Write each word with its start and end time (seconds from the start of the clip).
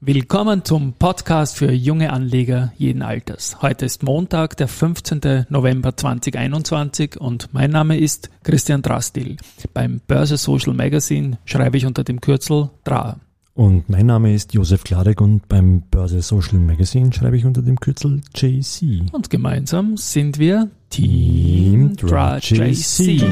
Willkommen 0.00 0.62
zum 0.62 0.92
Podcast 0.92 1.56
für 1.56 1.72
junge 1.72 2.12
Anleger 2.12 2.70
jeden 2.76 3.00
Alters. 3.00 3.62
Heute 3.62 3.86
ist 3.86 4.02
Montag, 4.02 4.54
der 4.58 4.68
15. 4.68 5.46
November 5.48 5.96
2021 5.96 7.18
und 7.18 7.48
mein 7.54 7.70
Name 7.70 7.98
ist 7.98 8.28
Christian 8.42 8.82
Drastil. 8.82 9.38
Beim 9.72 10.02
Börse 10.06 10.36
Social 10.36 10.74
Magazine 10.74 11.38
schreibe 11.46 11.78
ich 11.78 11.86
unter 11.86 12.04
dem 12.04 12.20
Kürzel 12.20 12.68
DRA. 12.84 13.16
Und 13.54 13.88
mein 13.88 14.04
Name 14.04 14.34
ist 14.34 14.52
Josef 14.52 14.84
Klarek 14.84 15.22
und 15.22 15.48
beim 15.48 15.80
Börse 15.90 16.20
Social 16.20 16.58
Magazine 16.58 17.10
schreibe 17.10 17.38
ich 17.38 17.46
unter 17.46 17.62
dem 17.62 17.80
Kürzel 17.80 18.20
JC. 18.34 19.00
Und 19.12 19.30
gemeinsam 19.30 19.96
sind 19.96 20.38
wir 20.38 20.68
Team 20.90 21.96
DRA 21.96 22.36
JC. 22.36 23.22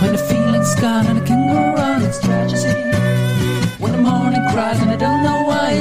When 0.00 0.16
the 0.16 0.24
feeling's 0.24 0.74
gone 0.80 1.06
and 1.06 1.22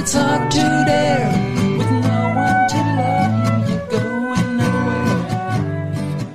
it's 0.01 0.13
hard 0.15 0.49
to 0.51 0.61
dare. 0.85 1.29
With 1.77 1.91
no 1.91 2.19
one 2.33 2.67
to 2.73 2.79
love 2.97 3.69
you, 3.69 3.75
you're 3.75 3.87
going 3.89 4.57
nowhere. 4.57 6.25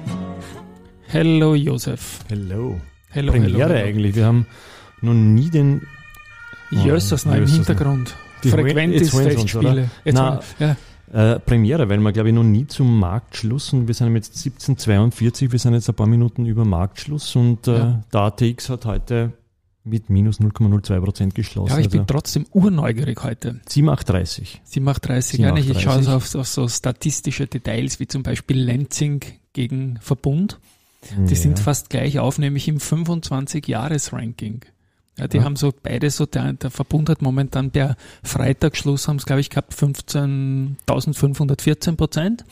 Hello 1.08 1.54
Josef. 1.56 2.24
Hello. 2.28 2.80
Hello, 3.10 3.32
Premiere 3.32 3.52
hello, 3.54 3.68
hello. 3.68 3.84
eigentlich. 3.88 4.14
Wir 4.14 4.26
haben 4.26 4.46
noch 5.02 5.14
nie 5.14 5.50
den. 5.50 5.82
Jösses, 6.70 7.24
Oh, 7.26 7.30
nein, 7.30 7.42
im 7.42 7.48
Hintergrund. 7.48 8.14
Die 8.44 8.50
Frequent 8.50 8.92
jetzt 8.92 9.02
ist 9.02 9.14
wollen 9.14 9.30
sie 9.30 9.36
uns, 9.36 9.50
Festspiele. 9.52 9.90
Na, 10.12 10.40
ja. 10.58 10.76
Äh, 11.12 11.38
Premiere, 11.38 11.88
weil 11.88 11.98
wir 12.00 12.12
glaube 12.12 12.28
ich 12.30 12.34
noch 12.34 12.42
nie 12.42 12.66
zum 12.66 12.98
Marktschluss 12.98 13.72
und 13.72 13.86
wir 13.86 13.94
sind 13.94 14.12
jetzt 14.16 14.34
17.42, 14.36 15.52
wir 15.52 15.58
sind 15.60 15.74
jetzt 15.74 15.88
ein 15.88 15.94
paar 15.94 16.08
Minuten 16.08 16.44
über 16.46 16.64
Marktschluss 16.64 17.36
und 17.36 17.68
äh, 17.68 17.78
Ja. 17.78 18.02
der 18.12 18.20
ATX 18.22 18.68
hat 18.68 18.84
heute 18.86 19.32
mit 19.86 20.10
minus 20.10 20.40
0,02 20.40 21.00
Prozent 21.00 21.34
geschlossen. 21.34 21.68
ja, 21.68 21.74
aber 21.74 21.80
ich 21.82 21.88
bin 21.90 22.00
also 22.00 22.12
trotzdem 22.12 22.46
urneugierig 22.52 23.22
heute. 23.22 23.60
7,830. 23.68 24.60
Sie 24.64 24.80
macht 24.80 25.06
30 25.08 25.36
Sie 25.36 25.42
Jahre 25.42 25.54
macht 25.54 25.64
nicht. 25.68 25.76
Ich 25.76 25.82
schaue 25.82 25.94
30. 26.02 26.06
so 26.10 26.16
auf, 26.16 26.34
auf 26.34 26.48
so 26.48 26.68
statistische 26.68 27.46
Details 27.46 28.00
wie 28.00 28.06
zum 28.08 28.22
Beispiel 28.22 28.58
Lenzing 28.60 29.22
gegen 29.52 29.98
Verbund. 30.00 30.58
Die 31.28 31.34
Ja. 31.34 31.40
sind 31.40 31.58
fast 31.60 31.88
gleich 31.90 32.18
auf, 32.18 32.38
nämlich 32.38 32.66
im 32.68 32.78
25-Jahres-Ranking. 32.78 34.64
Ja, 35.18 35.28
die 35.28 35.38
Ja. 35.38 35.44
haben 35.44 35.56
so 35.56 35.72
beide 35.82 36.10
so, 36.10 36.26
der, 36.26 36.52
der 36.54 36.70
Verbund 36.70 37.08
hat 37.08 37.22
momentan 37.22 37.70
per 37.70 37.96
Freitagsschluss 38.22 39.08
haben 39.08 39.16
es, 39.16 39.24
glaube 39.24 39.40
ich, 39.40 39.48
gehabt 39.50 39.72
15.514 39.72 41.96
Prozent 41.96 42.44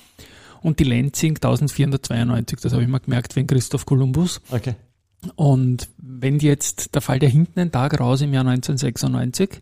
und 0.63 0.79
die 0.79 0.85
Lenzing 0.85 1.37
1492. 1.37 2.61
Das 2.61 2.73
habe 2.73 2.83
ich 2.83 2.89
mal 2.89 3.01
gemerkt 3.01 3.37
wegen 3.37 3.47
Christoph 3.49 3.85
Kolumbus. 3.87 4.41
Okay. 4.51 4.75
Und 5.37 5.89
wenn 5.99 6.39
jetzt, 6.39 6.91
da 6.93 7.01
fällt 7.01 7.23
ja 7.23 7.29
hinten 7.29 7.61
ein 7.61 7.73
Tag 7.73 7.99
raus 8.01 8.21
im 8.21 8.33
Jahr 8.33 8.47
1996 8.47 9.61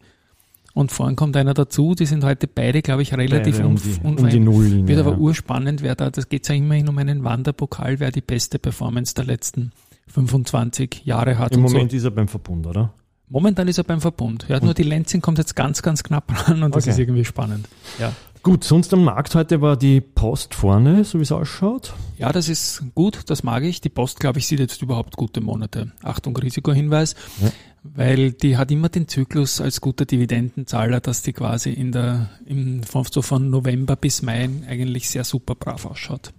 und 0.75 0.91
vorn 0.93 1.17
kommt 1.17 1.37
einer 1.37 1.55
dazu, 1.55 1.95
die 1.95 2.07
sind 2.07 2.25
heute 2.25 2.47
beide, 2.47 2.83
glaube 2.83 3.03
ich, 3.03 3.15
relativ 3.15 3.57
Beide 3.57 3.69
um 3.69 3.77
die, 3.77 4.01
um 4.03 4.29
die 4.29 4.41
Nulllinie. 4.41 4.89
Wird 4.89 5.01
aber 5.01 5.13
ja. 5.13 5.19
urspannend, 5.19 5.83
wer 5.83 5.95
da, 5.95 6.11
das 6.11 6.29
geht 6.29 6.49
ja 6.49 6.55
immerhin 6.55 6.89
um 6.89 6.99
einen 6.99 7.25
Wanderpokal, 7.25 8.01
wer 8.01 8.11
die 8.11 8.21
beste 8.23 8.59
Performance 8.59 9.15
der 9.15 9.25
letzten 9.25 9.73
25 10.09 11.03
Jahre 11.05 11.39
hat. 11.39 11.53
Im 11.53 11.61
Moment 11.61 11.93
ist 11.93 12.05
er 12.05 12.11
beim 12.11 12.29
Verbund, 12.29 12.67
oder? 12.67 12.93
So. 12.95 13.03
Momentan 13.29 13.67
ist 13.69 13.79
er 13.79 13.85
beim 13.85 14.01
Verbund. 14.03 14.45
Ja, 14.49 14.61
nur 14.61 14.75
die 14.75 14.83
Lenzing 14.83 15.23
kommt 15.23 15.39
jetzt 15.39 15.57
ganz, 15.57 15.81
ganz 15.81 16.03
knapp 16.03 16.31
ran 16.49 16.63
und 16.63 16.75
das 16.75 16.85
Okay. 16.85 16.91
ist 16.93 16.99
irgendwie 16.99 17.25
spannend. 17.25 17.67
Ja. 17.99 18.13
Gut, 18.43 18.65
sonst 18.65 18.93
am 18.93 19.05
Markt 19.05 19.37
heute 19.37 19.61
war 19.61 19.77
die 19.77 20.01
Post 20.01 20.55
vorne, 20.55 21.05
so 21.05 21.19
wie 21.19 21.23
es 21.23 21.31
ausschaut. 21.31 21.95
ja, 22.19 22.33
das 22.33 22.49
ist 22.49 22.83
gut, 22.95 23.21
das 23.31 23.45
mag 23.45 23.63
ich. 23.63 23.81
Die 23.81 23.89
Post, 23.89 24.19
glaube 24.19 24.41
ich, 24.41 24.49
sieht 24.49 24.59
jetzt 24.59 24.83
überhaupt 24.83 25.17
gute 25.17 25.41
Monate. 25.41 25.93
Achtung, 26.03 26.37
Risikohinweis, 26.37 27.15
Ja. 27.41 27.53
weil 27.85 28.33
die 28.33 28.57
hat 28.57 28.73
immer 28.73 28.89
den 28.89 29.07
Zyklus 29.07 29.61
als 29.61 29.81
guter 29.81 30.07
Dividendenzahler, 30.07 30.99
dass 30.99 31.23
die 31.23 31.33
quasi 31.33 31.71
in 31.71 31.93
der, 31.93 32.31
im, 32.45 32.81
so 33.13 33.23
von 33.23 33.49
November 33.49 33.95
bis 33.95 34.23
Mai 34.23 34.49
eigentlich 34.69 35.09
sehr 35.09 35.23
super 35.25 35.55
brav 35.55 35.87
ausschaut. 35.87 36.33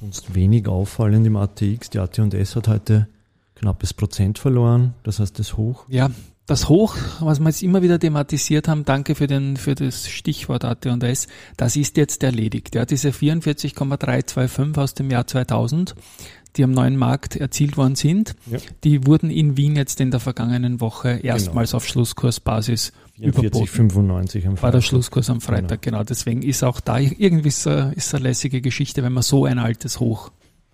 Sonst 0.00 0.34
wenig 0.34 0.66
auffallend 0.66 1.24
im 1.28 1.36
ATX. 1.36 1.90
Die 1.90 2.00
AT&S 2.00 2.56
hat 2.56 2.66
heute 2.66 3.06
knappes 3.54 3.94
Prozent 3.94 4.36
verloren. 4.40 4.94
Das 5.04 5.20
heißt, 5.20 5.38
das 5.38 5.56
Hoch. 5.56 5.84
Ja, 5.88 6.10
das 6.46 6.68
Hoch, 6.68 6.96
was 7.20 7.38
wir 7.40 7.48
jetzt 7.48 7.62
immer 7.62 7.82
wieder 7.82 7.98
thematisiert 7.98 8.68
haben, 8.68 8.84
danke 8.84 9.14
für, 9.14 9.26
den, 9.26 9.56
für 9.56 9.74
das 9.74 10.08
Stichwort 10.08 10.64
AT&S, 10.64 11.28
das 11.56 11.76
ist 11.76 11.96
jetzt 11.96 12.22
erledigt. 12.22 12.74
Ja, 12.74 12.84
diese 12.84 13.12
44,325 13.12 14.78
aus 14.82 14.94
dem 14.94 15.10
Jahr 15.10 15.26
2000, 15.26 15.94
die 16.56 16.64
am 16.64 16.72
neuen 16.72 16.96
Markt 16.96 17.36
erzielt 17.36 17.76
worden 17.76 17.94
sind, 17.94 18.34
Ja. 18.50 18.58
die 18.84 19.06
wurden 19.06 19.30
in 19.30 19.56
Wien 19.56 19.76
jetzt 19.76 20.00
in 20.00 20.10
der 20.10 20.20
vergangenen 20.20 20.80
Woche 20.80 21.20
erstmals 21.22 21.74
auf 21.74 21.86
Schlusskursbasis 21.86 22.92
44, 23.16 23.44
überboten. 23.44 23.66
95 23.68 24.46
am 24.48 24.60
War 24.62 24.70
der. 24.72 24.80
Schlusskurs 24.80 25.30
am 25.30 25.40
Freitag, 25.40 25.80
genau. 25.82 26.02
Deswegen 26.02 26.42
ist 26.42 26.62
auch 26.64 26.80
da 26.80 26.98
irgendwie 26.98 27.52
eine, 27.66 27.92
ist 27.94 28.14
eine 28.14 28.24
lässige 28.24 28.60
Geschichte, 28.60 29.02
wenn 29.02 29.12
man 29.12 29.22
so 29.22 29.44
ein 29.46 29.58
altes 29.58 30.00
Hoch 30.00 30.30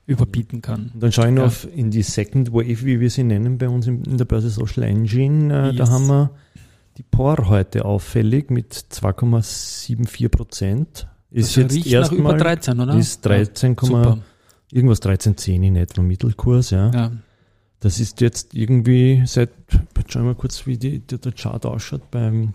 überbieten 0.08 0.60
kann. 0.62 0.90
Und 0.94 1.02
dann 1.02 1.12
schaue 1.12 1.26
ich 1.28 1.34
noch 1.34 1.42
Ja. 1.42 1.46
auf 1.46 1.68
in 1.72 1.90
die 1.92 2.02
Second 2.02 2.52
Wave, 2.52 2.84
wie 2.84 2.98
wir 2.98 3.10
sie 3.10 3.22
nennen 3.24 3.58
bei 3.58 3.68
uns 3.68 3.86
in, 3.86 4.16
der 4.16 4.24
Börse 4.24 4.48
Social 4.50 4.82
Engine. 4.82 5.52
Äh, 5.70 5.74
Da 5.74 5.84
Yes. 5.84 5.90
haben 5.90 6.06
wir 6.08 6.30
die 6.96 7.02
POR 7.04 7.48
heute 7.48 7.84
auffällig 7.84 8.50
mit 8.50 8.72
2,74 8.72 10.28
Prozent. 10.28 11.06
Ist 11.30 11.50
Das 11.50 11.56
jetzt 11.56 11.74
riecht 11.74 11.86
nach 11.92 12.10
über 12.12 12.30
erstmal 12.32 12.36
13, 12.38 12.80
oder? 12.80 12.94
ist 12.96 13.24
13, 13.24 13.76
ja, 13.82 14.18
irgendwas 14.72 15.00
13,10 15.02 15.62
in 15.62 15.76
etwa 15.76 16.02
Mittelkurs, 16.02 16.70
ja. 16.70 16.90
Ja. 16.90 17.12
Das 17.80 18.00
ist 18.00 18.20
jetzt 18.20 18.54
irgendwie 18.54 19.22
seit, 19.26 19.50
jetzt 19.96 20.12
schauen 20.12 20.22
wir 20.22 20.28
mal 20.30 20.34
kurz, 20.34 20.66
wie 20.66 20.78
die, 20.78 20.98
der, 21.00 21.18
der 21.18 21.32
Chart 21.32 21.64
ausschaut 21.66 22.10
beim, 22.10 22.54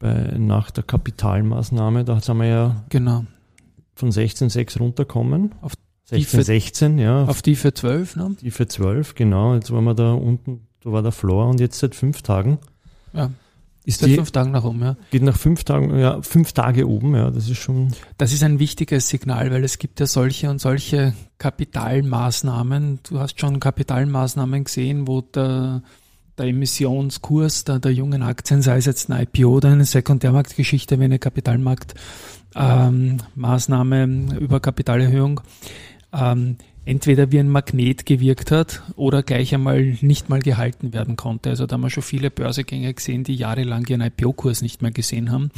bei, 0.00 0.34
nach 0.36 0.70
der 0.70 0.82
Kapitalmaßnahme. 0.84 2.04
Da 2.04 2.20
sind 2.20 2.36
wir 2.38 2.46
ja 2.46 2.84
Genau. 2.90 3.24
von 3.94 4.10
16,6 4.10 4.78
runterkommen. 4.80 5.54
Auf 5.62 5.72
16, 6.08 6.42
16, 6.42 6.98
ja. 6.98 7.24
Auf 7.24 7.42
die 7.42 7.54
für 7.54 7.74
12, 7.74 8.16
ne? 8.16 8.34
Die 8.40 8.50
für 8.50 8.66
12, 8.66 9.14
genau. 9.14 9.54
Jetzt 9.54 9.70
waren 9.70 9.84
wir 9.84 9.94
da 9.94 10.12
unten, 10.12 10.66
da 10.82 10.92
war 10.92 11.02
der 11.02 11.12
Floor 11.12 11.48
und 11.48 11.60
jetzt 11.60 11.78
seit 11.78 11.94
fünf 11.94 12.22
Tagen. 12.22 12.58
Ja. 13.12 13.30
Ist 13.84 14.00
Seit 14.00 14.08
die, 14.10 14.16
fünf 14.16 14.32
Tagen 14.32 14.50
nach 14.50 14.64
oben, 14.64 14.82
ja. 14.82 14.96
geht 15.10 15.22
nach 15.22 15.38
fünf 15.38 15.64
Tagen, 15.64 15.98
ja, 15.98 16.20
fünf 16.20 16.52
Tage 16.52 16.86
oben, 16.86 17.14
ja, 17.14 17.30
das 17.30 17.48
ist 17.48 17.56
schon, 17.56 17.88
Das 18.18 18.34
ist 18.34 18.42
ein 18.42 18.58
wichtiges 18.58 19.08
Signal, 19.08 19.50
weil 19.50 19.64
es 19.64 19.78
gibt 19.78 19.98
ja 19.98 20.04
solche 20.06 20.50
und 20.50 20.60
solche 20.60 21.14
Kapitalmaßnahmen. 21.38 22.98
Du 23.08 23.18
hast 23.18 23.40
schon 23.40 23.60
Kapitalmaßnahmen 23.60 24.64
gesehen, 24.64 25.08
wo 25.08 25.22
der, 25.22 25.80
der 26.36 26.46
Emissionskurs 26.46 27.64
der, 27.64 27.78
der 27.78 27.94
jungen 27.94 28.22
Aktien, 28.22 28.60
sei 28.60 28.76
es 28.76 28.84
jetzt 28.84 29.10
ein 29.10 29.22
IPO 29.22 29.56
oder 29.56 29.70
eine 29.70 29.86
Sekundärmarktgeschichte 29.86 31.00
wie 31.00 31.04
eine 31.04 31.18
Kapitalmarktmaßnahme 31.18 34.02
ähm, 34.02 34.32
über 34.38 34.60
Kapitalerhöhung, 34.60 35.40
ähm, 36.12 36.56
entweder 36.88 37.30
wie 37.30 37.38
ein 37.38 37.50
Magnet 37.50 38.06
gewirkt 38.06 38.50
hat 38.50 38.82
oder 38.96 39.22
gleich 39.22 39.54
einmal 39.54 39.98
nicht 40.00 40.30
mal 40.30 40.40
gehalten 40.40 40.94
werden 40.94 41.16
konnte. 41.16 41.50
Also 41.50 41.66
da 41.66 41.74
haben 41.74 41.82
wir 41.82 41.90
schon 41.90 42.02
viele 42.02 42.30
Börsegänge 42.30 42.94
gesehen, 42.94 43.24
die 43.24 43.34
jahrelang 43.34 43.86
ihren 43.86 44.00
IPO-Kurs 44.00 44.62
nicht 44.62 44.80
mehr 44.80 44.90
gesehen 44.90 45.30
haben. 45.30 45.50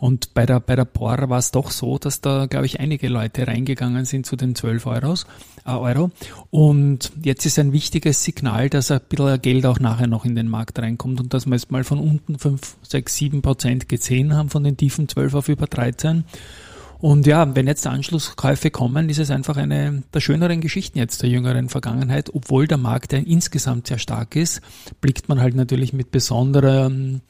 Und 0.00 0.32
bei 0.32 0.46
der, 0.46 0.58
bei 0.58 0.76
der 0.76 0.86
POR 0.86 1.28
war 1.28 1.38
es 1.38 1.50
doch 1.50 1.70
so, 1.70 1.98
dass 1.98 2.22
da, 2.22 2.46
glaube 2.46 2.64
ich, 2.64 2.80
einige 2.80 3.08
Leute 3.08 3.46
reingegangen 3.46 4.06
sind 4.06 4.24
zu 4.24 4.36
den 4.36 4.54
12 4.54 4.86
Euros, 4.86 5.26
äh, 5.66 5.72
Euro. 5.72 6.12
Und 6.48 7.12
jetzt 7.22 7.44
ist 7.44 7.58
ein 7.58 7.72
wichtiges 7.74 8.24
Signal, 8.24 8.70
dass 8.70 8.90
ein 8.90 9.00
bisschen 9.06 9.42
Geld 9.42 9.66
auch 9.66 9.80
nachher 9.80 10.06
noch 10.06 10.24
in 10.24 10.34
den 10.34 10.48
Markt 10.48 10.78
reinkommt 10.78 11.20
und 11.20 11.34
dass 11.34 11.44
wir 11.44 11.56
jetzt 11.56 11.70
mal 11.70 11.84
von 11.84 11.98
unten 11.98 12.38
5, 12.38 12.76
6, 12.84 13.16
7 13.16 13.42
Prozent 13.42 13.88
gesehen 13.90 14.34
haben, 14.34 14.48
von 14.48 14.64
den 14.64 14.78
tiefen 14.78 15.08
12 15.08 15.34
auf 15.34 15.48
über 15.50 15.66
13. 15.66 16.24
Und 17.00 17.26
ja, 17.26 17.56
wenn 17.56 17.66
jetzt 17.66 17.86
Anschlusskäufe 17.86 18.70
kommen, 18.70 19.08
ist 19.08 19.18
es 19.18 19.30
einfach 19.30 19.56
eine 19.56 20.02
der 20.12 20.20
schöneren 20.20 20.60
Geschichten 20.60 20.98
jetzt 20.98 21.22
der 21.22 21.30
jüngeren 21.30 21.70
Vergangenheit. 21.70 22.34
Obwohl 22.34 22.66
der 22.66 22.76
Markt 22.76 23.14
ja 23.14 23.18
insgesamt 23.18 23.86
sehr 23.86 23.98
stark 23.98 24.36
ist, 24.36 24.60
blickt 25.00 25.28
man 25.28 25.40
halt 25.40 25.54
natürlich 25.54 25.94
mit 25.94 26.10
besonderem 26.10 27.22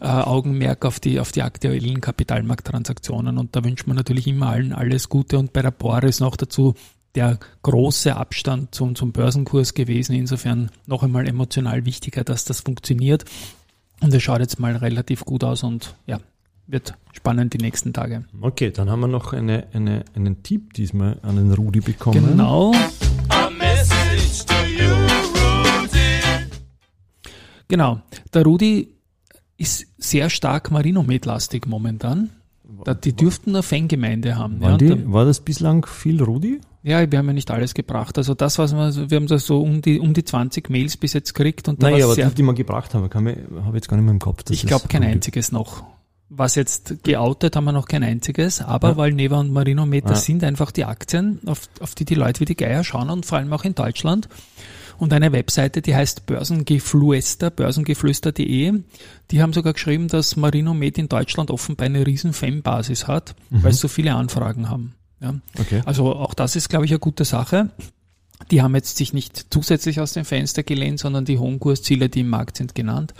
äh, 0.00 0.06
Augenmerk 0.06 0.84
auf 0.84 1.00
die, 1.00 1.18
auf 1.18 1.32
die 1.32 1.42
aktuellen 1.42 2.00
Kapitalmarkttransaktionen. 2.00 3.36
Und 3.36 3.56
da 3.56 3.64
wünscht 3.64 3.88
man 3.88 3.96
natürlich 3.96 4.28
immer 4.28 4.50
allen 4.50 4.72
alles 4.72 5.08
Gute. 5.08 5.38
Und 5.38 5.52
bei 5.52 5.62
der 5.62 5.72
Bore 5.72 6.06
ist 6.06 6.20
noch 6.20 6.36
dazu 6.36 6.74
der 7.16 7.40
große 7.62 8.14
Abstand 8.14 8.76
zum, 8.76 8.94
zum 8.94 9.10
Börsenkurs 9.10 9.74
gewesen. 9.74 10.14
Insofern 10.14 10.70
noch 10.86 11.02
einmal 11.02 11.26
emotional 11.26 11.84
wichtiger, 11.84 12.22
dass 12.22 12.44
das 12.44 12.60
funktioniert. 12.60 13.24
Und 14.00 14.14
es 14.14 14.22
schaut 14.22 14.38
jetzt 14.38 14.60
mal 14.60 14.76
relativ 14.76 15.24
gut 15.24 15.42
aus 15.42 15.64
und 15.64 15.96
ja, 16.06 16.20
wird 16.70 16.94
spannend 17.12 17.54
die 17.54 17.58
nächsten 17.58 17.92
Tage. 17.92 18.24
okay, 18.40 18.70
dann 18.70 18.90
haben 18.90 19.00
wir 19.00 19.08
noch 19.08 19.32
eine, 19.32 19.66
eine, 19.72 20.04
einen 20.14 20.42
Tipp 20.42 20.74
diesmal 20.74 21.18
an 21.22 21.36
den 21.36 21.52
Rudi 21.52 21.80
bekommen. 21.80 22.26
Genau. 22.30 22.72
You, 24.78 24.86
Rudy. 24.86 26.20
Genau. 27.68 28.00
Der 28.32 28.42
Rudi 28.44 28.94
ist 29.56 29.86
sehr 29.98 30.30
stark 30.30 30.70
Marinomed-lastig 30.70 31.66
momentan. 31.66 32.30
Die 33.04 33.12
dürften 33.14 33.50
eine 33.50 33.62
Fangemeinde 33.62 34.36
haben. 34.36 34.62
Ja, 34.62 34.76
die, 34.76 35.12
war 35.12 35.24
das 35.24 35.40
bislang 35.40 35.84
viel 35.86 36.22
Rudi? 36.22 36.60
Ja, 36.82 37.10
wir 37.10 37.18
haben 37.18 37.26
ja 37.26 37.32
nicht 37.32 37.50
alles 37.50 37.74
gebracht. 37.74 38.16
Also 38.16 38.34
das, 38.34 38.58
was 38.58 38.72
wir, 38.72 39.10
wir 39.10 39.16
haben 39.16 39.26
da 39.26 39.38
so 39.38 39.60
um 39.60 39.82
die, 39.82 40.00
um 40.00 40.14
die 40.14 40.24
20 40.24 40.70
Mails 40.70 40.96
bis 40.96 41.12
jetzt 41.12 41.34
gekriegt 41.34 41.68
und 41.68 41.82
da 41.82 41.90
Naja, 41.90 42.06
aber 42.06 42.14
die, 42.14 42.34
die 42.34 42.42
wir 42.42 42.54
gebracht 42.54 42.94
haben, 42.94 43.10
habe 43.12 43.30
ich 43.32 43.74
jetzt 43.74 43.88
gar 43.88 43.96
nicht 43.98 44.04
mehr 44.04 44.14
im 44.14 44.18
Kopf. 44.18 44.44
ich 44.48 44.66
glaube 44.66 44.88
kein 44.88 45.02
einziges 45.02 45.52
noch. 45.52 45.84
Was 46.32 46.54
jetzt 46.54 47.02
geoutet 47.02 47.56
haben 47.56 47.64
wir 47.64 47.72
noch 47.72 47.88
kein 47.88 48.04
einziges, 48.04 48.60
aber 48.62 48.90
Ja. 48.90 48.96
weil 48.96 49.12
Neva 49.12 49.40
und 49.40 49.52
Marino 49.52 49.84
Med, 49.84 50.04
das 50.04 50.20
Ja. 50.20 50.26
sind 50.26 50.44
einfach 50.44 50.70
die 50.70 50.84
Aktien, 50.84 51.40
auf, 51.46 51.62
auf 51.80 51.94
die 51.96 52.04
die 52.04 52.14
Leute 52.14 52.38
wie 52.40 52.44
die 52.44 52.54
Geier 52.56 52.84
schauen 52.84 53.10
und 53.10 53.26
vor 53.26 53.38
allem 53.38 53.52
auch 53.52 53.64
in 53.64 53.74
Deutschland. 53.74 54.28
Und 54.98 55.12
eine 55.12 55.32
Webseite, 55.32 55.82
die 55.82 55.94
heißt 55.96 56.26
Börsengeflüster, 56.26 57.50
börsengeflüster.de, 57.50 58.82
die 59.30 59.42
haben 59.42 59.52
sogar 59.52 59.72
geschrieben, 59.72 60.08
dass 60.08 60.36
Marino 60.36 60.72
Med 60.74 60.98
in 60.98 61.08
Deutschland 61.08 61.50
offenbar 61.50 61.86
eine 61.86 62.06
riesen 62.06 62.32
Fanbasis 62.32 63.08
hat, 63.08 63.34
Mhm. 63.50 63.62
weil 63.64 63.72
sie 63.72 63.78
so 63.78 63.88
viele 63.88 64.14
Anfragen 64.14 64.68
haben. 64.68 64.94
Ja. 65.20 65.34
Okay. 65.58 65.82
Also 65.84 66.14
auch 66.14 66.34
das 66.34 66.54
ist, 66.54 66.68
glaube 66.68 66.84
ich, 66.84 66.92
eine 66.92 66.98
gute 67.00 67.24
Sache. 67.24 67.70
Die 68.50 68.62
haben 68.62 68.74
jetzt 68.74 68.96
sich 68.98 69.12
nicht 69.12 69.46
zusätzlich 69.50 70.00
aus 70.00 70.12
dem 70.12 70.24
Fenster 70.24 70.62
gelehnt, 70.62 70.98
sondern 71.00 71.24
die 71.24 71.38
hohen 71.38 71.58
Kursziele, 71.60 72.08
die 72.08 72.20
im 72.20 72.28
Markt 72.28 72.56
sind, 72.56 72.74
genannt. 72.74 73.14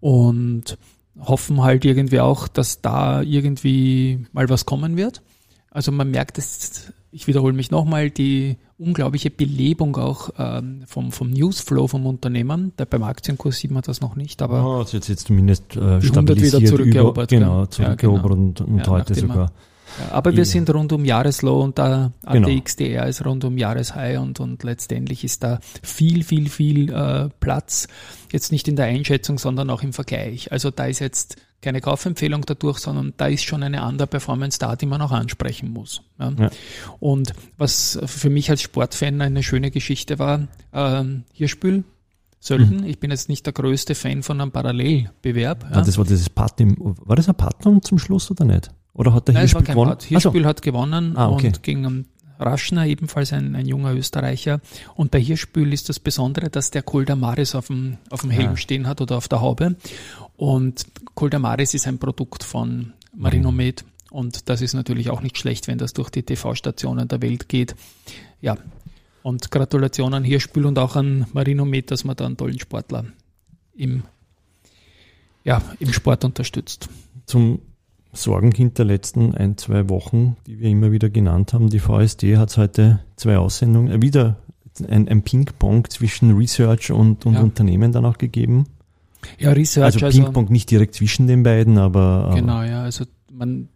Und 0.00 0.76
hoffen 1.20 1.62
halt 1.62 1.84
irgendwie 1.84 2.20
auch, 2.20 2.48
dass 2.48 2.80
da 2.80 3.22
irgendwie 3.22 4.26
mal 4.32 4.48
was 4.48 4.66
kommen 4.66 4.96
wird. 4.96 5.22
Also 5.70 5.92
man 5.92 6.10
merkt 6.10 6.38
es, 6.38 6.92
ich 7.10 7.26
wiederhole 7.26 7.52
mich 7.52 7.70
nochmal, 7.70 8.10
die 8.10 8.56
unglaubliche 8.78 9.30
Belebung 9.30 9.96
auch 9.96 10.30
ähm, 10.38 10.82
vom, 10.86 11.10
vom 11.10 11.30
Newsflow 11.30 11.88
vom 11.88 12.06
Unternehmen. 12.06 12.72
Da 12.76 12.84
beim 12.84 13.02
Aktienkurs 13.02 13.58
sieht 13.58 13.70
man 13.70 13.82
das 13.82 14.00
noch 14.00 14.16
nicht, 14.16 14.40
aber 14.40 14.64
Oh, 14.64 14.78
also 14.78 14.96
jetzt, 14.96 15.08
jetzt 15.08 15.26
zumindest 15.26 15.76
äh, 15.76 15.80
100 15.80 16.02
wieder 16.02 16.12
stabilisiert 16.12 16.68
zurückerobert, 16.68 17.32
über, 17.32 17.40
genau, 17.40 17.60
gell? 17.60 17.70
zurückerobert 17.70 18.30
Ja, 18.30 18.36
und, 18.36 18.60
und 18.60 18.78
Ja, 18.78 18.86
heute 18.86 19.14
sogar. 19.14 19.52
Ja, 20.00 20.12
aber 20.14 20.32
wir 20.32 20.38
Ja. 20.40 20.44
sind 20.44 20.68
rund 20.72 20.92
um 20.92 21.04
Jahreslow 21.04 21.62
und 21.62 21.78
der 21.78 22.12
Genau. 22.30 22.48
ATXDR 22.48 23.06
ist 23.06 23.24
rund 23.24 23.44
um 23.44 23.58
Jahreshigh 23.58 24.18
und, 24.18 24.40
und 24.40 24.62
letztendlich 24.62 25.24
ist 25.24 25.42
da 25.42 25.58
viel, 25.82 26.24
viel, 26.24 26.48
viel 26.48 26.92
äh, 26.92 27.28
Platz. 27.40 27.88
Jetzt 28.32 28.52
nicht 28.52 28.68
in 28.68 28.76
der 28.76 28.86
Einschätzung, 28.86 29.38
sondern 29.38 29.70
auch 29.70 29.82
im 29.82 29.92
Vergleich. 29.92 30.52
Also 30.52 30.70
da 30.70 30.86
ist 30.86 30.98
jetzt 31.00 31.36
keine 31.60 31.80
Kaufempfehlung 31.80 32.42
dadurch, 32.46 32.78
sondern 32.78 33.14
da 33.16 33.26
ist 33.26 33.42
schon 33.44 33.64
eine 33.64 33.82
andere 33.82 34.06
Performance 34.06 34.58
da, 34.60 34.76
die 34.76 34.86
man 34.86 35.02
auch 35.02 35.10
ansprechen 35.10 35.70
muss. 35.72 36.02
Ja. 36.20 36.32
Ja. 36.38 36.50
Und 37.00 37.32
was 37.56 37.98
für 38.06 38.30
mich 38.30 38.48
als 38.50 38.62
Sportfan 38.62 39.20
eine 39.20 39.42
schöne 39.42 39.70
Geschichte 39.72 40.18
war, 40.20 40.46
ähm, 40.72 41.24
Hirschbühl, 41.32 41.82
Sölden. 42.40 42.84
Ich 42.86 43.00
bin 43.00 43.10
jetzt 43.10 43.28
nicht 43.28 43.44
der 43.46 43.52
größte 43.52 43.96
Fan 43.96 44.22
von 44.22 44.40
einem 44.40 44.52
Parallelbewerb. 44.52 45.66
Ah, 45.72 45.82
das 45.82 45.98
war 45.98 46.04
dieses 46.04 46.30
Partner, 46.30 46.72
war 46.78 47.16
das 47.16 47.28
ein 47.28 47.34
Partner 47.34 47.80
zum 47.82 47.98
Schluss 47.98 48.30
oder 48.30 48.44
nicht? 48.44 48.70
Oder 48.98 49.14
hat 49.14 49.28
der 49.28 49.34
Nein, 49.34 49.42
Hirschspiel 49.42 49.64
gewonnen? 49.66 49.88
Part. 49.90 50.02
Hirschbühl 50.02 50.44
hat 50.44 50.60
gewonnen 50.60 51.16
Ah, 51.16 51.28
okay. 51.30 51.46
und 51.46 51.62
gegen 51.62 52.06
Raschner, 52.40 52.86
ebenfalls 52.86 53.32
ein, 53.32 53.54
ein 53.56 53.66
junger 53.66 53.94
Österreicher. 53.94 54.60
Und 54.94 55.10
bei 55.10 55.20
Hirschbühl 55.20 55.72
ist 55.72 55.88
das 55.88 55.98
Besondere, 55.98 56.50
dass 56.50 56.70
der 56.70 56.82
Coldamaris 56.82 57.54
auf 57.54 57.68
dem, 57.68 57.98
auf 58.10 58.20
dem 58.20 58.30
Helm 58.30 58.50
Ja. 58.50 58.56
stehen 58.56 58.86
hat 58.86 59.00
oder 59.00 59.16
auf 59.16 59.28
der 59.28 59.40
Haube. 59.40 59.76
Und 60.36 60.84
Coldamaris 61.14 61.74
ist 61.74 61.86
ein 61.86 61.98
Produkt 61.98 62.44
von 62.44 62.92
Marinomed. 63.16 63.84
Und 64.10 64.48
das 64.48 64.60
ist 64.62 64.74
natürlich 64.74 65.10
auch 65.10 65.20
nicht 65.20 65.38
schlecht, 65.38 65.66
wenn 65.68 65.78
das 65.78 65.92
durch 65.94 66.10
die 66.10 66.22
TV-Stationen 66.22 67.08
der 67.08 67.22
Welt 67.22 67.48
geht. 67.48 67.74
Ja. 68.40 68.56
Und 69.22 69.50
Gratulation 69.50 70.14
an 70.14 70.24
Hirschbühl 70.24 70.64
und 70.66 70.78
auch 70.78 70.96
an 70.96 71.26
Marinomed, 71.32 71.90
dass 71.90 72.04
man 72.04 72.14
da 72.16 72.26
einen 72.26 72.36
tollen 72.36 72.58
Sportler 72.60 73.04
im, 73.76 74.02
ja, 75.44 75.60
im 75.78 75.92
Sport 75.92 76.24
unterstützt. 76.24 76.88
zum 77.26 77.60
Sorgenkind 78.12 78.78
der 78.78 78.84
letzten 78.86 79.34
ein, 79.34 79.56
zwei 79.56 79.88
Wochen, 79.88 80.36
die 80.46 80.58
wir 80.60 80.70
immer 80.70 80.92
wieder 80.92 81.10
genannt 81.10 81.52
haben. 81.52 81.68
Die 81.68 81.78
VSD 81.78 82.36
hat 82.36 82.56
heute 82.56 83.00
zwei 83.16 83.38
Aussendungen, 83.38 83.92
äh, 83.92 84.02
wieder 84.02 84.36
ein, 84.88 85.08
ein 85.08 85.22
Ping-Pong 85.22 85.88
zwischen 85.90 86.36
Research 86.36 86.90
und, 86.90 87.26
und 87.26 87.34
Ja. 87.34 87.40
Unternehmen 87.40 87.92
dann 87.92 88.04
auch 88.04 88.18
gegeben. 88.18 88.66
Ja, 89.38 89.50
Research, 89.52 90.02
Also 90.02 90.20
Ping-Pong 90.22 90.50
nicht 90.50 90.70
direkt 90.70 90.94
zwischen 90.94 91.26
den 91.26 91.42
beiden, 91.42 91.78
aber 91.78 92.30
äh, 92.32 92.40
Genau, 92.40 92.62
ja. 92.62 92.82
Also 92.82 93.04
man 93.32 93.68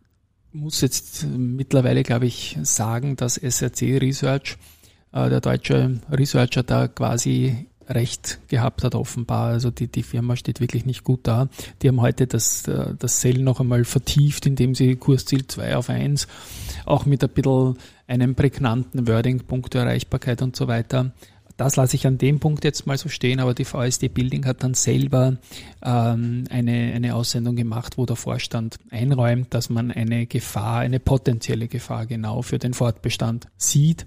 muss 0.52 0.80
jetzt 0.80 1.26
mittlerweile, 1.26 2.02
glaube 2.02 2.26
ich, 2.26 2.58
sagen, 2.62 3.16
dass 3.16 3.36
SRC 3.36 4.00
Research, 4.00 4.56
äh, 5.12 5.28
der 5.28 5.40
deutsche 5.40 6.00
Researcher 6.10 6.62
da 6.62 6.88
quasi 6.88 7.66
recht 7.88 8.40
gehabt 8.48 8.84
hat, 8.84 8.94
offenbar. 8.94 9.48
Also 9.48 9.70
die, 9.70 9.88
die 9.88 10.02
Firma 10.02 10.36
steht 10.36 10.60
wirklich 10.60 10.86
nicht 10.86 11.04
gut 11.04 11.20
da. 11.24 11.48
Die 11.82 11.88
haben 11.88 12.00
heute 12.00 12.26
das, 12.26 12.66
äh, 12.68 12.94
das 12.98 13.20
Sell 13.20 13.42
noch 13.42 13.60
einmal 13.60 13.84
vertieft, 13.84 14.46
indem 14.46 14.74
sie 14.74 14.96
Kursziel 14.96 15.46
2 15.46 15.76
auf 15.76 15.90
1, 15.90 16.26
auch 16.86 17.06
mit 17.06 17.22
ein 17.22 17.30
bisschen 17.30 17.76
einem 18.06 18.34
prägnanten 18.34 19.08
Wording, 19.08 19.40
Punkte 19.40 19.78
Erreichbarkeit 19.78 20.42
und 20.42 20.56
so 20.56 20.68
weiter. 20.68 21.12
Das 21.56 21.76
lasse 21.76 21.96
ich 21.96 22.06
an 22.06 22.18
dem 22.18 22.40
Punkt 22.40 22.64
jetzt 22.64 22.86
mal 22.86 22.98
so 22.98 23.08
stehen, 23.08 23.40
aber 23.40 23.54
die 23.54 23.64
VSD 23.64 24.08
Building 24.08 24.46
hat 24.46 24.62
dann 24.62 24.74
selber 24.74 25.36
ähm, 25.82 26.44
eine, 26.50 26.92
eine 26.94 27.14
Aussendung 27.14 27.56
gemacht, 27.56 27.98
wo 27.98 28.06
der 28.06 28.16
Vorstand 28.16 28.78
einräumt, 28.90 29.52
dass 29.54 29.70
man 29.70 29.90
eine 29.90 30.26
Gefahr, 30.26 30.80
eine 30.80 30.98
potenzielle 30.98 31.68
Gefahr 31.68 32.06
genau 32.06 32.42
für 32.42 32.58
den 32.58 32.74
Fortbestand 32.74 33.46
sieht. 33.56 34.06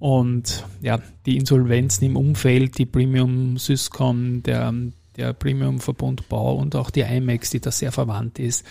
Und 0.00 0.64
ja, 0.80 0.98
die 1.26 1.36
Insolvenzen 1.36 2.06
im 2.06 2.16
Umfeld, 2.16 2.78
die 2.78 2.86
Premium 2.86 3.58
Syscom, 3.58 4.42
der, 4.42 4.74
der 5.16 5.34
Premium 5.34 5.78
Verbund 5.78 6.28
Bau 6.28 6.56
und 6.56 6.74
auch 6.74 6.90
die 6.90 7.02
IMAX, 7.02 7.50
die 7.50 7.60
da 7.60 7.70
sehr 7.70 7.92
verwandt 7.92 8.38
ist, 8.38 8.64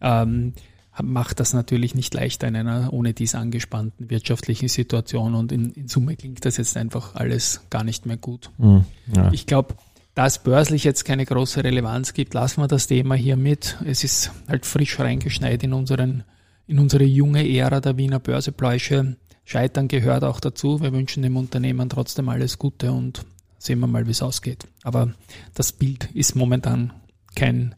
ähm, 0.00 0.54
macht 1.02 1.38
das 1.38 1.52
natürlich 1.52 1.94
nicht 1.94 2.14
leichter 2.14 2.48
in 2.48 2.56
einer 2.56 2.92
ohne 2.92 3.12
dies 3.12 3.34
angespannten 3.34 4.10
wirtschaftlichen 4.10 4.68
Situation 4.68 5.34
und 5.34 5.52
in, 5.52 5.70
in 5.72 5.86
Summe 5.86 6.16
klingt 6.16 6.44
das 6.44 6.56
jetzt 6.56 6.76
einfach 6.76 7.14
alles 7.14 7.60
gar 7.70 7.84
nicht 7.84 8.06
mehr 8.06 8.16
gut. 8.16 8.50
mh, 8.58 8.84
ja. 9.14 9.32
Ich 9.32 9.46
glaube, 9.46 9.74
da 10.14 10.26
es 10.26 10.38
börslich 10.38 10.84
jetzt 10.84 11.04
keine 11.04 11.24
große 11.24 11.62
Relevanz 11.62 12.14
gibt, 12.14 12.34
lassen 12.34 12.62
wir 12.62 12.68
das 12.68 12.86
Thema 12.86 13.14
hier 13.14 13.36
mit. 13.36 13.76
Es 13.84 14.02
ist 14.02 14.32
halt 14.48 14.66
frisch 14.66 14.98
reingeschneit 14.98 15.62
in 15.62 15.72
unseren, 15.72 16.24
in 16.66 16.78
unsere 16.78 17.04
junge 17.04 17.48
Ära 17.48 17.80
der 17.80 17.96
Wiener 17.96 18.18
Börsebläusche. 18.18 19.16
Scheitern 19.50 19.88
gehört 19.88 20.22
auch 20.22 20.38
dazu. 20.38 20.80
Wir 20.80 20.92
wünschen 20.92 21.24
dem 21.24 21.36
Unternehmen 21.36 21.88
trotzdem 21.88 22.28
alles 22.28 22.56
Gute 22.56 22.92
und 22.92 23.26
sehen 23.58 23.80
wir 23.80 23.88
mal, 23.88 24.06
wie 24.06 24.12
es 24.12 24.22
ausgeht. 24.22 24.68
Aber 24.84 25.12
das 25.54 25.72
Bild 25.72 26.08
ist 26.14 26.36
momentan 26.36 26.92
kein 27.34 27.74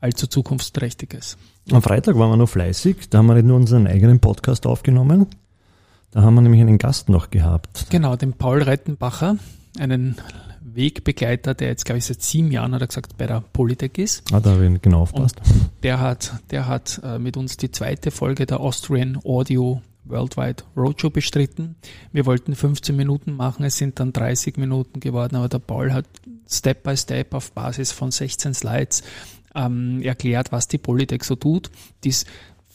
allzu 0.00 0.28
zukunftsträchtiges. 0.28 1.36
Am 1.72 1.82
Freitag 1.82 2.16
waren 2.16 2.30
wir 2.30 2.36
noch 2.36 2.48
fleißig, 2.48 3.08
da 3.10 3.18
haben 3.18 3.26
wir 3.26 3.34
nicht 3.34 3.46
nur 3.46 3.56
unseren 3.56 3.88
eigenen 3.88 4.20
Podcast 4.20 4.66
aufgenommen, 4.66 5.26
da 6.12 6.22
haben 6.22 6.36
wir 6.36 6.42
nämlich 6.42 6.60
einen 6.60 6.78
Gast 6.78 7.08
noch 7.08 7.28
gehabt. 7.30 7.86
Genau, 7.90 8.14
den 8.14 8.34
Paul 8.34 8.62
Rettenbacher, 8.62 9.36
einen 9.80 10.14
Wegbegleiter, 10.60 11.54
der 11.54 11.66
jetzt, 11.66 11.86
glaube 11.86 11.98
ich, 11.98 12.04
seit 12.04 12.22
sieben 12.22 12.52
Jahren, 12.52 12.72
hat 12.72 12.82
er 12.82 12.86
gesagt, 12.86 13.16
bei 13.18 13.26
der 13.26 13.40
Polytech 13.40 13.98
ist. 13.98 14.32
Ah, 14.32 14.38
da 14.38 14.50
habe 14.50 14.72
ich 14.72 14.80
genau 14.80 15.00
aufgepasst. 15.00 15.40
Der 15.82 15.98
hat, 15.98 16.34
der 16.52 16.68
hat 16.68 17.00
äh, 17.02 17.18
mit 17.18 17.36
uns 17.36 17.56
die 17.56 17.72
zweite 17.72 18.12
Folge 18.12 18.46
der 18.46 18.60
Austrian 18.60 19.18
Audio 19.24 19.82
Worldwide 20.08 20.64
Roadshow 20.76 21.10
bestritten. 21.10 21.76
Wir 22.12 22.26
wollten 22.26 22.54
15 22.54 22.94
Minuten 22.94 23.34
machen, 23.34 23.64
es 23.64 23.76
sind 23.76 24.00
dann 24.00 24.12
30 24.12 24.56
Minuten 24.56 25.00
geworden, 25.00 25.36
aber 25.36 25.48
der 25.48 25.58
Paul 25.58 25.92
hat 25.92 26.06
Step 26.48 26.82
by 26.82 26.96
Step 26.96 27.34
auf 27.34 27.52
Basis 27.52 27.92
von 27.92 28.10
16 28.10 28.54
Slides 28.54 29.02
ähm, 29.54 30.02
erklärt, 30.02 30.52
was 30.52 30.68
die 30.68 30.78
Polytech 30.78 31.24
so 31.24 31.34
tut. 31.34 31.70
Dies 32.04 32.26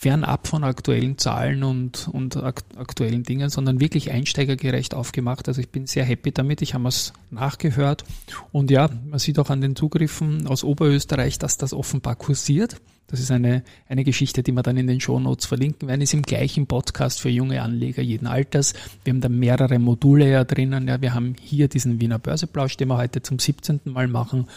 fernab 0.01 0.48
von 0.48 0.63
aktuellen 0.63 1.20
Zahlen 1.20 1.63
und, 1.63 2.10
und 2.12 2.36
akt 2.36 2.75
aktuellen 2.75 3.22
Dingen, 3.22 3.51
sondern 3.51 3.79
wirklich 3.79 4.10
einsteigergerecht 4.10 4.96
aufgemacht. 4.96 5.48
Also 5.48 5.62
ich 5.62 5.70
bin 5.70 5.86
sehr 5.86 6.03
happy 6.03 6.31
damit. 6.31 6.63
Ich 6.63 6.74
habe 6.74 6.88
es 6.88 7.13
nachgehört. 7.29 8.03
Und 8.51 8.72
ja, 8.72 8.89
man 9.05 9.20
sieht 9.20 9.38
auch 9.38 9.51
an 9.51 9.62
den 9.62 9.75
Zugriffen 9.75 10.48
aus 10.48 10.63
Oberösterreich, 10.63 11.38
dass 11.38 11.58
das 11.58 11.72
offenbar 11.72 12.15
kursiert. 12.15 12.77
Das 13.05 13.20
ist 13.20 13.29
eine, 13.29 13.63
eine 13.88 14.03
Geschichte, 14.03 14.41
die 14.41 14.53
wir 14.53 14.63
dann 14.63 14.77
in 14.77 14.88
den 14.88 15.01
Shownotes 15.01 15.46
verlinken 15.46 15.88
werden. 15.88 16.01
Ist 16.01 16.15
im 16.15 16.24
gleichen 16.24 16.65
Podcast 16.65 17.22
für 17.22 17.29
junge 17.29 17.62
Anleger 17.62 18.01
jeden 18.01 18.25
Alters. 18.25 18.74
Wir 19.03 19.13
haben 19.13 19.22
da 19.22 19.29
mehrere 19.29 19.77
Module 19.77 20.27
ja 20.27 20.43
drinnen. 20.46 20.88
Ja, 20.88 21.00
wir 21.00 21.13
haben 21.13 21.36
hier 21.39 21.67
diesen 21.67 22.01
Wiener 22.01 22.17
Börseplausch, 22.17 22.75
den 22.75 22.88
wir 22.88 22.98
heute 22.98 23.22
zum 23.22 23.38
17. 23.38 23.81
Mal 23.84 24.08
machen. 24.08 24.48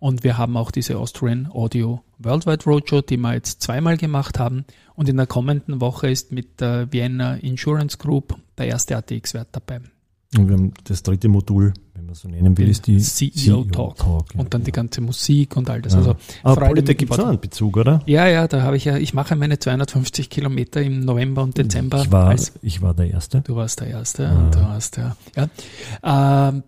Und 0.00 0.24
wir 0.24 0.36
haben 0.38 0.56
auch 0.56 0.70
diese 0.72 0.98
Austrian 0.98 1.46
Audio 1.52 2.02
Worldwide 2.18 2.64
Roadshow, 2.64 3.02
die 3.02 3.16
wir 3.18 3.34
jetzt 3.34 3.62
zweimal 3.62 3.96
gemacht 3.96 4.38
haben. 4.38 4.64
Und 4.94 5.08
in 5.08 5.16
der 5.16 5.26
kommenden 5.26 5.80
Woche 5.80 6.10
ist 6.10 6.32
mit 6.32 6.60
der 6.60 6.90
Vienna 6.92 7.34
Insurance 7.34 7.96
Group 7.98 8.34
der 8.58 8.66
erste 8.68 8.96
ATX-Wert 8.96 9.48
dabei. 9.52 9.80
Und 10.38 10.48
wir 10.48 10.56
haben 10.56 10.72
das 10.84 11.02
dritte 11.02 11.28
Modul, 11.28 11.74
wenn 11.94 12.06
man 12.06 12.14
so 12.14 12.28
nennen 12.28 12.56
will, 12.56 12.66
Den 12.66 12.70
ist 12.70 12.86
die 12.86 12.98
CEO 13.00 13.64
Talk. 13.64 13.96
ja. 14.34 14.40
Und 14.40 14.54
dann 14.54 14.62
die 14.64 14.70
ganze 14.72 15.00
Musik 15.00 15.56
und 15.56 15.68
all 15.68 15.82
das. 15.82 15.92
Ja. 15.94 15.98
Also 15.98 16.16
Aber 16.44 16.70
mit 16.72 16.86
dem 16.88 16.96
gibt 16.96 17.12
es 17.12 17.18
auch 17.18 17.26
einen 17.28 17.40
Bezug, 17.40 17.76
oder? 17.76 18.00
Ja, 18.06 18.26
ja, 18.28 18.46
da 18.48 18.62
habe 18.62 18.76
ich 18.76 18.84
ja, 18.84 18.96
ich 18.96 19.12
mache 19.12 19.34
meine 19.36 19.58
250 19.58 20.30
Kilometer 20.30 20.80
im 20.82 21.00
November 21.00 21.42
und 21.42 21.58
Dezember. 21.58 22.02
Ich 22.02 22.12
war, 22.12 22.36
ich 22.62 22.80
war 22.80 22.94
der 22.94 23.10
Erste. 23.10 23.40
du 23.42 23.56
warst 23.56 23.80
der 23.80 23.88
Erste 23.88 24.28
Ah. 24.28 24.38
und 24.38 24.54
du 24.54 24.60
hast 24.68 24.96
ja, 24.98 25.16
ja. 25.36 26.48
Ähm, 26.48 26.62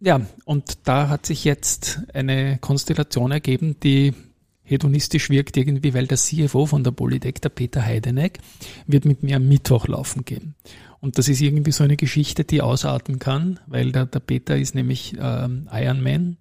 ja, 0.00 0.20
und 0.44 0.78
da 0.84 1.08
hat 1.08 1.26
sich 1.26 1.44
jetzt 1.44 2.00
eine 2.14 2.58
Konstellation 2.58 3.30
ergeben, 3.30 3.76
die 3.82 4.14
hedonistisch 4.62 5.30
wirkt 5.30 5.56
irgendwie, 5.56 5.94
weil 5.94 6.06
der 6.06 6.18
CFO 6.18 6.66
von 6.66 6.84
der 6.84 6.90
Polytech, 6.90 7.36
der 7.42 7.48
Peter 7.48 7.84
Heideneck, 7.84 8.38
wird 8.86 9.04
mit 9.04 9.22
mir 9.22 9.36
am 9.36 9.48
Mittwoch 9.48 9.88
laufen 9.88 10.24
gehen. 10.24 10.54
Und 11.00 11.18
das 11.18 11.28
ist 11.28 11.40
irgendwie 11.40 11.72
so 11.72 11.84
eine 11.84 11.96
Geschichte, 11.96 12.44
die 12.44 12.60
ausarten 12.60 13.18
kann, 13.18 13.60
weil 13.66 13.92
der, 13.92 14.06
der 14.06 14.20
Peter 14.20 14.56
ist 14.56 14.74
nämlich 14.74 15.16
ähm, 15.18 15.68
Ironman, 15.72 16.36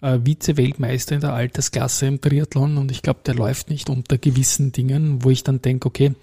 äh, 0.00 0.18
Vize-Weltmeister 0.24 1.14
in 1.14 1.20
der 1.20 1.32
Altersklasse 1.32 2.06
im 2.06 2.20
Triathlon 2.20 2.76
und 2.76 2.90
ich 2.90 3.02
glaube, 3.02 3.20
der 3.24 3.34
läuft 3.34 3.70
nicht 3.70 3.88
unter 3.88 4.18
gewissen 4.18 4.72
Dingen, 4.72 5.24
wo 5.24 5.30
ich 5.30 5.44
dann 5.44 5.62
denke, 5.62 5.86
okay, 5.86 6.14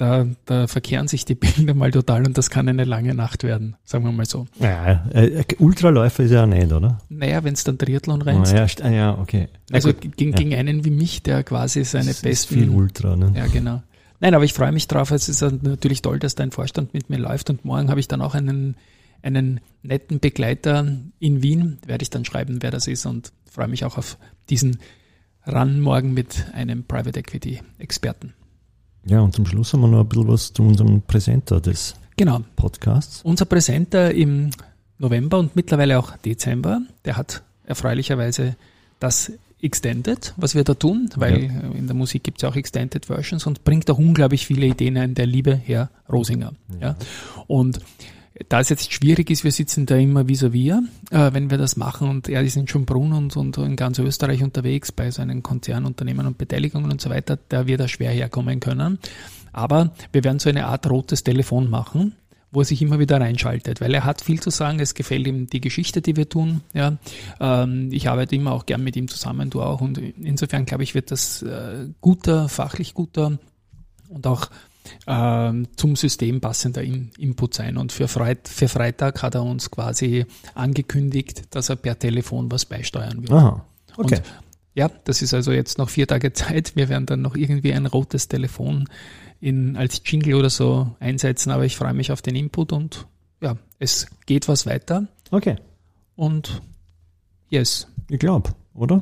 da, 0.00 0.26
da 0.46 0.66
verkehren 0.66 1.08
sich 1.08 1.24
die 1.26 1.34
Bilder 1.34 1.74
mal 1.74 1.90
total 1.90 2.26
und 2.26 2.38
das 2.38 2.48
kann 2.48 2.68
eine 2.68 2.84
lange 2.84 3.14
Nacht 3.14 3.42
werden, 3.42 3.76
sagen 3.84 4.04
wir 4.04 4.12
mal 4.12 4.24
so. 4.24 4.46
Ja, 4.58 5.06
äh, 5.10 5.44
Ultraläufer 5.58 6.22
ist 6.22 6.30
ja 6.30 6.46
nicht, 6.46 6.72
oder? 6.72 6.98
Naja, 7.10 7.44
wenn 7.44 7.52
es 7.54 7.64
dann 7.64 7.76
Triathlon 7.76 8.22
rennst, 8.22 8.52
ja, 8.52 8.64
st- 8.64 8.82
ah, 8.82 8.90
ja, 8.90 9.18
okay. 9.18 9.48
Na 9.68 9.74
also 9.76 9.92
gut, 9.92 10.16
gegen, 10.16 10.30
ja. 10.30 10.36
gegen 10.38 10.54
einen 10.54 10.84
wie 10.84 10.90
mich, 10.90 11.22
der 11.22 11.44
quasi 11.44 11.84
seine 11.84 12.06
Das 12.06 12.16
ist 12.16 12.22
besten 12.22 12.54
viel 12.54 12.68
Ultra, 12.70 13.14
ne? 13.16 13.32
Ja, 13.36 13.46
genau. 13.46 13.82
Nein, 14.20 14.34
aber 14.34 14.44
ich 14.44 14.54
freue 14.54 14.72
mich 14.72 14.88
drauf. 14.88 15.10
Es 15.10 15.28
ist 15.28 15.42
natürlich 15.42 16.02
toll, 16.02 16.18
dass 16.18 16.34
dein 16.34 16.50
Vorstand 16.50 16.94
mit 16.94 17.10
mir 17.10 17.18
läuft 17.18 17.50
und 17.50 17.64
morgen 17.64 17.88
habe 17.90 18.00
ich 18.00 18.08
dann 18.08 18.22
auch 18.22 18.34
einen, 18.34 18.76
einen 19.22 19.60
netten 19.82 20.20
Begleiter 20.20 20.86
in 21.18 21.42
Wien. 21.42 21.78
Werde 21.86 22.02
ich 22.02 22.10
dann 22.10 22.24
schreiben, 22.24 22.58
wer 22.60 22.70
das 22.70 22.86
ist 22.86 23.06
und 23.06 23.32
freue 23.50 23.68
mich 23.68 23.84
auch 23.84 23.96
auf 23.98 24.18
diesen 24.50 24.78
Run 25.46 25.80
morgen 25.80 26.12
mit 26.12 26.46
einem 26.52 26.84
Private 26.84 27.18
Equity 27.18 27.60
Experten. 27.78 28.34
Ja, 29.06 29.20
und 29.20 29.34
zum 29.34 29.46
Schluss 29.46 29.72
haben 29.72 29.80
wir 29.80 29.88
noch 29.88 30.00
ein 30.00 30.08
bisschen 30.08 30.28
was 30.28 30.52
zu 30.52 30.62
unserem 30.62 31.02
Präsenter 31.02 31.60
des 31.60 31.94
Genau. 32.16 32.40
Podcasts. 32.56 33.22
Unser 33.22 33.46
Präsenter 33.46 34.12
im 34.12 34.50
November 34.98 35.38
und 35.38 35.56
mittlerweile 35.56 35.98
auch 35.98 36.16
Dezember, 36.18 36.82
der 37.06 37.16
hat 37.16 37.42
erfreulicherweise 37.64 38.56
das 38.98 39.32
Extended, 39.62 40.34
was 40.36 40.54
wir 40.54 40.64
da 40.64 40.74
tun, 40.74 41.08
weil 41.16 41.44
Ja. 41.44 41.50
in 41.74 41.86
der 41.86 41.96
Musik 41.96 42.22
gibt 42.24 42.38
es 42.38 42.42
ja 42.42 42.48
auch 42.50 42.56
Extended 42.56 43.06
Versions 43.06 43.46
und 43.46 43.64
bringt 43.64 43.90
auch 43.90 43.98
unglaublich 43.98 44.46
viele 44.46 44.66
Ideen 44.66 44.96
ein, 44.98 45.14
der 45.14 45.26
liebe 45.26 45.54
Herr 45.54 45.90
Rosinger. 46.10 46.52
Ja. 46.80 46.96
Und 47.46 47.80
da 48.48 48.60
es 48.60 48.68
jetzt 48.68 48.92
schwierig 48.92 49.30
ist, 49.30 49.44
wir 49.44 49.52
sitzen 49.52 49.86
da 49.86 49.96
immer 49.96 50.22
vis-à-vis, 50.22 50.82
äh, 51.10 51.32
wenn 51.32 51.50
wir 51.50 51.58
das 51.58 51.76
machen 51.76 52.08
und 52.08 52.28
er 52.28 52.42
ist 52.42 52.56
in 52.56 52.66
Schönbrunn 52.66 53.12
und, 53.12 53.36
und 53.36 53.58
in 53.58 53.76
ganz 53.76 53.98
Österreich 53.98 54.42
unterwegs 54.42 54.92
bei 54.92 55.10
seinen 55.10 55.42
Konzernunternehmen 55.42 56.26
und 56.26 56.38
Beteiligungen 56.38 56.90
und 56.90 57.00
so 57.00 57.10
weiter, 57.10 57.38
da 57.48 57.66
wird 57.66 57.80
er 57.80 57.88
schwer 57.88 58.10
herkommen 58.10 58.60
können. 58.60 58.98
Aber 59.52 59.92
wir 60.12 60.24
werden 60.24 60.38
so 60.38 60.48
eine 60.48 60.66
Art 60.66 60.88
rotes 60.88 61.24
Telefon 61.24 61.68
machen, 61.70 62.14
wo 62.52 62.60
er 62.60 62.64
sich 62.64 62.82
immer 62.82 62.98
wieder 62.98 63.20
reinschaltet, 63.20 63.80
weil 63.80 63.94
er 63.94 64.04
hat 64.04 64.20
viel 64.20 64.40
zu 64.40 64.50
sagen. 64.50 64.80
Es 64.80 64.94
gefällt 64.94 65.26
ihm 65.26 65.48
die 65.48 65.60
Geschichte, 65.60 66.00
die 66.00 66.16
wir 66.16 66.28
tun. 66.28 66.62
Ja, 66.72 66.96
ähm, 67.40 67.90
ich 67.92 68.08
arbeite 68.08 68.36
immer 68.36 68.52
auch 68.52 68.66
gern 68.66 68.82
mit 68.82 68.96
ihm 68.96 69.08
zusammen, 69.08 69.50
du 69.50 69.62
auch. 69.62 69.80
Und 69.80 69.98
insofern 69.98 70.66
glaube 70.66 70.84
ich, 70.84 70.94
wird 70.94 71.10
das 71.10 71.42
äh, 71.42 71.88
guter, 72.00 72.48
fachlich 72.48 72.94
guter 72.94 73.38
und 74.08 74.26
auch 74.26 74.50
ähm, 75.06 75.68
zum 75.76 75.96
System 75.96 76.40
passender 76.40 76.82
In 76.82 77.10
Input 77.18 77.54
sein. 77.54 77.76
Und 77.76 77.92
für, 77.92 78.08
Freit 78.08 78.48
für 78.48 78.68
Freitag 78.68 79.22
hat 79.22 79.34
er 79.34 79.42
uns 79.42 79.70
quasi 79.70 80.26
angekündigt, 80.54 81.42
dass 81.50 81.68
er 81.68 81.76
per 81.76 81.98
Telefon 81.98 82.50
was 82.50 82.64
beisteuern 82.64 83.22
wird. 83.22 83.32
Aha, 83.32 83.64
okay. 83.96 84.16
Und 84.16 84.22
ja, 84.74 84.88
das 85.04 85.22
ist 85.22 85.34
also 85.34 85.52
jetzt 85.52 85.78
noch 85.78 85.88
vier 85.88 86.06
Tage 86.06 86.32
Zeit. 86.34 86.76
Wir 86.76 86.88
werden 86.88 87.06
dann 87.06 87.22
noch 87.22 87.36
irgendwie 87.36 87.72
ein 87.72 87.86
rotes 87.86 88.28
Telefon 88.28 88.88
in, 89.40 89.76
als 89.76 90.02
Jingle 90.04 90.34
oder 90.34 90.50
so 90.50 90.94
einsetzen, 91.00 91.50
aber 91.50 91.64
ich 91.64 91.76
freue 91.76 91.94
mich 91.94 92.12
auf 92.12 92.22
den 92.22 92.36
Input 92.36 92.72
und 92.72 93.06
ja, 93.40 93.56
es 93.78 94.06
geht 94.26 94.48
was 94.48 94.66
weiter 94.66 95.08
okay, 95.30 95.56
und 96.14 96.60
yes. 97.48 97.88
ich 98.10 98.18
glaube, 98.18 98.50
oder? 98.74 99.00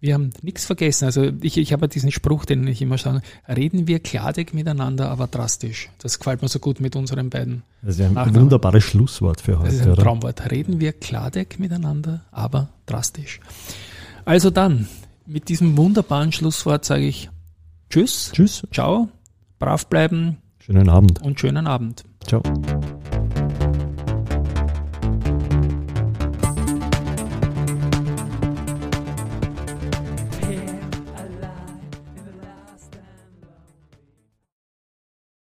Wir 0.00 0.14
haben 0.14 0.30
nichts 0.42 0.64
vergessen. 0.64 1.06
Also 1.06 1.30
ich, 1.42 1.56
ich 1.58 1.72
habe 1.72 1.88
diesen 1.88 2.12
Spruch, 2.12 2.44
den 2.44 2.66
ich 2.68 2.80
immer 2.80 2.98
sage, 2.98 3.20
reden 3.48 3.88
wir 3.88 3.98
kladig 4.00 4.54
miteinander, 4.54 5.10
aber 5.10 5.26
drastisch. 5.26 5.90
Das 5.98 6.18
gefällt 6.18 6.40
mir 6.42 6.48
so 6.48 6.60
gut 6.60 6.80
mit 6.80 6.94
unseren 6.94 7.30
beiden. 7.30 7.62
Das 7.82 7.96
ist 7.96 8.00
ein 8.02 8.14
Nachname. 8.14 8.40
wunderbares 8.42 8.84
Schlusswort 8.84 9.40
für 9.40 9.52
Das 9.64 9.74
ist 9.74 9.80
heute, 9.80 9.90
ein? 9.92 9.96
Traumwort. 9.96 10.50
Reden 10.50 10.78
wir 10.80 10.92
kladig 10.92 11.58
miteinander, 11.58 12.22
aber 12.30 12.68
drastisch. 12.86 13.40
Also 14.24 14.50
dann, 14.50 14.86
mit 15.26 15.48
diesem 15.48 15.76
wunderbaren 15.76 16.30
Schlusswort 16.32 16.84
sage 16.84 17.06
ich 17.06 17.28
Tschüss, 17.90 18.30
Tschüss, 18.32 18.62
ciao, 18.70 19.08
brav 19.58 19.86
bleiben 19.86 20.36
schönen 20.58 20.88
Abend. 20.88 21.22
und 21.22 21.40
schönen 21.40 21.66
Abend. 21.66 22.04
Ciao. 22.26 22.42